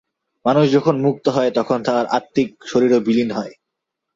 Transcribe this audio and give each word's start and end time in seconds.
মানুষ 0.45 0.65
যখন 0.75 0.95
মুক্ত 1.05 1.25
হয়, 1.29 1.51
তখন 1.57 1.77
তাহার 1.87 2.05
আত্মিক 2.17 2.49
শরীরও 2.71 2.99
বিলীন 3.07 3.29
হয়। 3.31 3.53